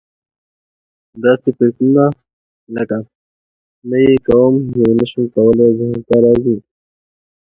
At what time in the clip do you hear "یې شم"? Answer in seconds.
5.05-5.23